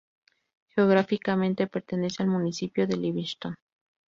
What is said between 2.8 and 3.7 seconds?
de Livingston.